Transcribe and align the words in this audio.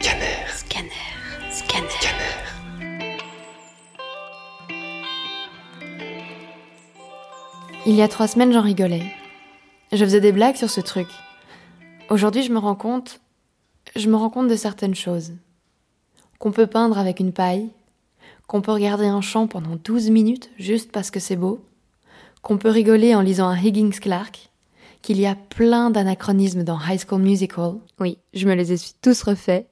Scanner. 0.00 0.46
Scanner. 0.54 0.90
Scanner. 1.50 1.88
Scanner. 1.90 2.18
Il 7.84 7.94
y 7.94 8.02
a 8.02 8.06
trois 8.06 8.28
semaines, 8.28 8.52
j'en 8.52 8.62
rigolais. 8.62 9.02
Je 9.92 10.04
faisais 10.04 10.20
des 10.20 10.30
blagues 10.30 10.54
sur 10.54 10.70
ce 10.70 10.80
truc. 10.80 11.08
Aujourd'hui, 12.10 12.44
je 12.44 12.52
me 12.52 12.58
rends 12.58 12.76
compte. 12.76 13.20
Je 13.96 14.08
me 14.08 14.16
rends 14.16 14.30
compte 14.30 14.46
de 14.46 14.54
certaines 14.54 14.94
choses. 14.94 15.32
Qu'on 16.38 16.52
peut 16.52 16.68
peindre 16.68 16.98
avec 16.98 17.18
une 17.18 17.32
paille, 17.32 17.68
qu'on 18.46 18.62
peut 18.62 18.72
regarder 18.72 19.06
un 19.06 19.20
champ 19.20 19.48
pendant 19.48 19.74
12 19.76 20.10
minutes 20.10 20.50
juste 20.58 20.92
parce 20.92 21.10
que 21.10 21.18
c'est 21.18 21.36
beau, 21.36 21.64
qu'on 22.42 22.58
peut 22.58 22.70
rigoler 22.70 23.16
en 23.16 23.20
lisant 23.20 23.48
un 23.48 23.56
Higgins 23.56 23.90
Clark, 23.90 24.50
qu'il 25.02 25.20
y 25.20 25.26
a 25.26 25.34
plein 25.34 25.90
d'anachronismes 25.90 26.64
dans 26.64 26.78
High 26.78 27.00
School 27.06 27.22
Musical. 27.22 27.74
Oui, 28.00 28.18
je 28.34 28.46
me 28.46 28.54
les 28.54 28.72
ai 28.72 28.76
tous 29.02 29.22
refaits. 29.22 29.66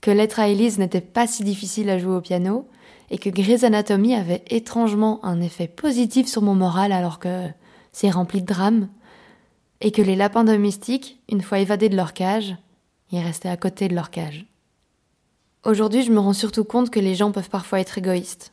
Que 0.00 0.10
l'être 0.10 0.38
à 0.38 0.48
Elise 0.48 0.78
n'était 0.78 1.00
pas 1.00 1.26
si 1.26 1.42
difficile 1.42 1.90
à 1.90 1.98
jouer 1.98 2.14
au 2.14 2.20
piano, 2.20 2.68
et 3.10 3.18
que 3.18 3.30
Grey's 3.30 3.64
Anatomy 3.64 4.14
avait 4.14 4.44
étrangement 4.48 5.24
un 5.24 5.40
effet 5.40 5.66
positif 5.66 6.28
sur 6.28 6.42
mon 6.42 6.54
moral 6.54 6.92
alors 6.92 7.18
que 7.18 7.46
c'est 7.92 8.10
rempli 8.10 8.40
de 8.40 8.46
drames, 8.46 8.88
et 9.80 9.90
que 9.90 10.02
les 10.02 10.16
lapins 10.16 10.44
domestiques, 10.44 11.20
une 11.28 11.42
fois 11.42 11.58
évadés 11.58 11.88
de 11.88 11.96
leur 11.96 12.12
cage, 12.12 12.56
ils 13.10 13.20
restaient 13.20 13.48
à 13.48 13.56
côté 13.56 13.88
de 13.88 13.94
leur 13.94 14.10
cage. 14.10 14.46
Aujourd'hui, 15.64 16.02
je 16.02 16.12
me 16.12 16.20
rends 16.20 16.32
surtout 16.32 16.64
compte 16.64 16.90
que 16.90 17.00
les 17.00 17.14
gens 17.14 17.32
peuvent 17.32 17.50
parfois 17.50 17.80
être 17.80 17.98
égoïstes. 17.98 18.52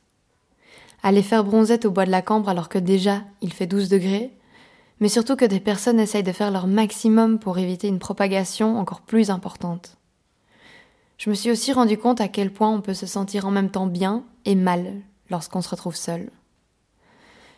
Aller 1.03 1.21
faire 1.21 1.43
bronzette 1.43 1.85
au 1.85 1.91
bois 1.91 2.05
de 2.05 2.11
la 2.11 2.21
Cambre 2.21 2.49
alors 2.49 2.69
que 2.69 2.79
déjà 2.79 3.21
il 3.41 3.53
fait 3.53 3.67
12 3.67 3.89
degrés, 3.89 4.31
mais 4.99 5.09
surtout 5.09 5.35
que 5.35 5.45
des 5.45 5.59
personnes 5.59 5.99
essayent 5.99 6.23
de 6.23 6.31
faire 6.31 6.51
leur 6.51 6.67
maximum 6.67 7.39
pour 7.39 7.57
éviter 7.57 7.87
une 7.87 7.99
propagation 7.99 8.77
encore 8.77 9.01
plus 9.01 9.29
importante. 9.29 9.97
Je 11.17 11.29
me 11.29 11.35
suis 11.35 11.51
aussi 11.51 11.71
rendu 11.73 11.97
compte 11.97 12.21
à 12.21 12.27
quel 12.27 12.51
point 12.51 12.69
on 12.69 12.81
peut 12.81 12.93
se 12.93 13.05
sentir 13.05 13.45
en 13.45 13.51
même 13.51 13.71
temps 13.71 13.87
bien 13.87 14.23
et 14.45 14.55
mal 14.55 15.01
lorsqu'on 15.29 15.61
se 15.61 15.69
retrouve 15.69 15.95
seul. 15.95 16.29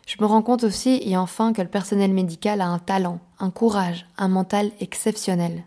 Je 0.06 0.16
me 0.22 0.26
rends 0.26 0.42
compte 0.42 0.64
aussi 0.64 1.02
et 1.04 1.18
enfin 1.18 1.54
que 1.54 1.62
le 1.62 1.68
personnel 1.68 2.14
médical 2.14 2.62
a 2.62 2.68
un 2.68 2.80
talent, 2.80 3.20
un 3.40 3.52
courage, 3.52 4.08
un 4.18 4.30
mental 4.30 4.72
exceptionnel. 4.80 5.64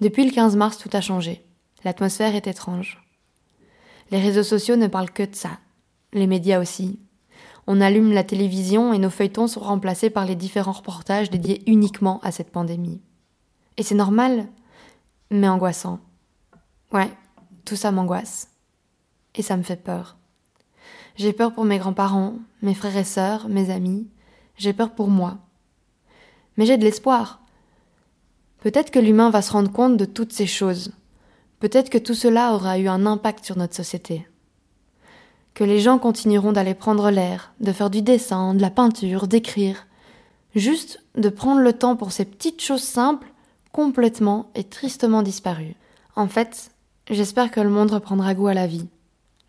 Depuis 0.00 0.24
le 0.24 0.32
15 0.32 0.56
mars, 0.56 0.78
tout 0.78 0.90
a 0.92 1.00
changé. 1.00 1.44
L'atmosphère 1.84 2.34
est 2.34 2.46
étrange. 2.46 3.00
Les 4.10 4.20
réseaux 4.20 4.42
sociaux 4.42 4.76
ne 4.76 4.86
parlent 4.86 5.10
que 5.10 5.22
de 5.22 5.34
ça. 5.34 5.50
Les 6.12 6.26
médias 6.26 6.60
aussi. 6.60 6.98
On 7.70 7.82
allume 7.82 8.14
la 8.14 8.24
télévision 8.24 8.94
et 8.94 8.98
nos 8.98 9.10
feuilletons 9.10 9.46
sont 9.46 9.60
remplacés 9.60 10.08
par 10.08 10.24
les 10.24 10.36
différents 10.36 10.72
reportages 10.72 11.28
dédiés 11.28 11.62
uniquement 11.66 12.18
à 12.22 12.32
cette 12.32 12.50
pandémie. 12.50 13.02
Et 13.76 13.82
c'est 13.82 13.94
normal, 13.94 14.48
mais 15.30 15.48
angoissant. 15.48 16.00
Ouais, 16.94 17.10
tout 17.66 17.76
ça 17.76 17.92
m'angoisse. 17.92 18.48
Et 19.34 19.42
ça 19.42 19.58
me 19.58 19.62
fait 19.62 19.76
peur. 19.76 20.16
J'ai 21.16 21.34
peur 21.34 21.52
pour 21.52 21.66
mes 21.66 21.76
grands-parents, 21.76 22.38
mes 22.62 22.72
frères 22.72 22.96
et 22.96 23.04
sœurs, 23.04 23.50
mes 23.50 23.68
amis. 23.68 24.08
J'ai 24.56 24.72
peur 24.72 24.94
pour 24.94 25.08
moi. 25.08 25.36
Mais 26.56 26.64
j'ai 26.64 26.78
de 26.78 26.84
l'espoir. 26.84 27.42
Peut-être 28.60 28.90
que 28.90 28.98
l'humain 28.98 29.28
va 29.28 29.42
se 29.42 29.52
rendre 29.52 29.70
compte 29.70 29.98
de 29.98 30.06
toutes 30.06 30.32
ces 30.32 30.46
choses. 30.46 30.92
Peut-être 31.60 31.90
que 31.90 31.98
tout 31.98 32.14
cela 32.14 32.54
aura 32.54 32.78
eu 32.78 32.88
un 32.88 33.04
impact 33.04 33.44
sur 33.44 33.58
notre 33.58 33.76
société. 33.76 34.26
Que 35.58 35.64
les 35.64 35.80
gens 35.80 35.98
continueront 35.98 36.52
d'aller 36.52 36.74
prendre 36.74 37.10
l'air, 37.10 37.52
de 37.58 37.72
faire 37.72 37.90
du 37.90 38.00
dessin, 38.00 38.54
de 38.54 38.62
la 38.62 38.70
peinture, 38.70 39.26
d'écrire. 39.26 39.88
Juste 40.54 41.02
de 41.16 41.28
prendre 41.30 41.60
le 41.60 41.72
temps 41.72 41.96
pour 41.96 42.12
ces 42.12 42.24
petites 42.24 42.62
choses 42.62 42.84
simples, 42.84 43.26
complètement 43.72 44.52
et 44.54 44.62
tristement 44.62 45.20
disparues. 45.20 45.74
En 46.14 46.28
fait, 46.28 46.70
j'espère 47.10 47.50
que 47.50 47.58
le 47.58 47.70
monde 47.70 47.90
reprendra 47.90 48.34
goût 48.34 48.46
à 48.46 48.54
la 48.54 48.68
vie. 48.68 48.86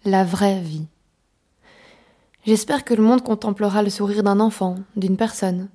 La 0.03 0.23
vraie 0.23 0.59
vie. 0.59 0.87
J'espère 2.43 2.85
que 2.85 2.95
le 2.95 3.03
monde 3.03 3.21
contemplera 3.21 3.83
le 3.83 3.91
sourire 3.91 4.23
d'un 4.23 4.39
enfant, 4.39 4.77
d'une 4.95 5.15
personne, 5.15 5.69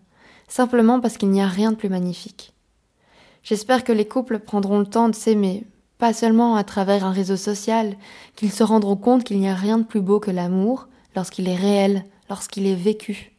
simplement 0.48 0.98
parce 0.98 1.16
qu'il 1.16 1.30
n'y 1.30 1.42
a 1.42 1.46
rien 1.46 1.70
de 1.70 1.76
plus 1.76 1.90
magnifique. 1.90 2.54
J'espère 3.44 3.84
que 3.84 3.92
les 3.92 4.08
couples 4.08 4.40
prendront 4.40 4.80
le 4.80 4.86
temps 4.86 5.08
de 5.08 5.14
s'aimer, 5.14 5.64
pas 5.98 6.12
seulement 6.12 6.56
à 6.56 6.64
travers 6.64 7.04
un 7.04 7.12
réseau 7.12 7.36
social, 7.36 7.96
qu'ils 8.36 8.52
se 8.52 8.62
rendront 8.62 8.96
compte 8.96 9.24
qu'il 9.24 9.38
n'y 9.38 9.48
a 9.48 9.54
rien 9.54 9.78
de 9.78 9.84
plus 9.84 10.00
beau 10.00 10.20
que 10.20 10.30
l'amour 10.30 10.88
lorsqu'il 11.14 11.48
est 11.48 11.56
réel, 11.56 12.04
lorsqu'il 12.28 12.66
est 12.66 12.74
vécu. 12.74 13.32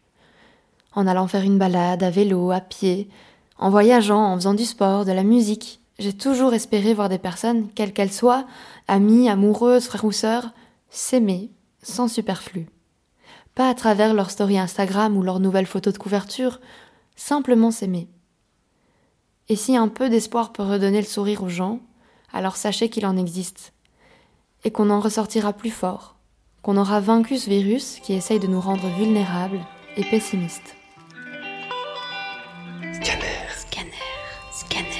En 0.94 1.08
allant 1.08 1.28
faire 1.28 1.44
une 1.44 1.58
balade 1.58 2.04
à 2.04 2.10
vélo, 2.10 2.52
à 2.52 2.62
pied, 2.62 3.10
en 3.58 3.70
voyageant, 3.70 4.24
en 4.24 4.36
faisant 4.36 4.54
du 4.54 4.66
sport, 4.66 5.06
de 5.06 5.12
la 5.12 5.24
musique, 5.24 5.80
j'ai 6.00 6.14
toujours 6.14 6.54
espéré 6.54 6.94
voir 6.94 7.10
des 7.10 7.18
personnes, 7.18 7.70
quelles 7.74 7.94
qu'elles 7.94 8.12
soient, 8.12 8.46
amies, 8.88 9.30
amoureuses, 9.30 9.86
frères 9.86 10.06
ou 10.06 10.12
sœurs, 10.12 10.52
s'aimer 10.90 11.52
sans 11.82 12.08
superflu. 12.08 12.68
Pas 13.54 13.70
à 13.70 13.74
travers 13.74 14.14
leur 14.14 14.32
story 14.32 14.58
Instagram 14.58 15.16
ou 15.16 15.24
leurs 15.24 15.40
nouvelles 15.40 15.66
photos 15.66 15.94
de 15.94 16.00
couverture, 16.00 16.60
simplement 17.16 17.72
s'aimer. 17.72 18.10
Et 19.48 19.56
si 19.56 19.78
un 19.78 19.88
peu 19.88 20.10
d'espoir 20.10 20.52
peut 20.52 20.64
redonner 20.64 21.00
le 21.00 21.08
sourire 21.08 21.44
aux 21.44 21.50
gens, 21.50 21.80
alors 22.35 22.57
sachez 22.57 22.90
qu'il 22.90 23.06
en 23.06 23.18
existe. 23.18 23.73
Et 24.66 24.72
qu'on 24.72 24.90
en 24.90 25.00
ressortira 25.00 25.53
plus 25.53 25.72
fort, 25.72 26.18
qu'on 26.62 26.78
aura 26.78 27.00
vaincu 27.00 27.38
ce 27.38 27.50
virus 27.50 28.00
qui 28.03 28.13
essaye 28.13 28.40
de 28.40 28.47
nous 28.47 28.59
rendre 28.59 28.88
vulnérables 28.97 29.62
et 29.96 30.03
pessimistes. 30.03 30.75
Scanner, 32.94 33.47
scanner, 33.56 33.91
scanner. 34.51 34.94